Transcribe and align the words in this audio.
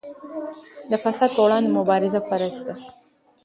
د 0.91 0.93
فساد 1.03 1.29
پر 1.35 1.41
وړاندې 1.43 1.75
مبارزه 1.77 2.19
فرض 2.27 2.55
ده. 2.67 2.75